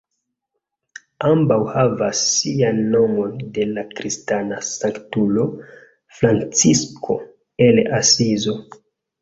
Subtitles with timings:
[1.31, 5.47] Ambaŭ havas sian nomon de la kristana sanktulo
[6.23, 7.21] Francisko
[7.69, 8.59] el Asizo.